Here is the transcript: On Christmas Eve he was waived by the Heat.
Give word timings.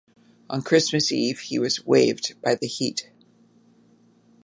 On 0.49 0.63
Christmas 0.63 1.11
Eve 1.11 1.41
he 1.41 1.59
was 1.59 1.85
waived 1.85 2.33
by 2.41 2.55
the 2.55 2.65
Heat. 2.65 3.11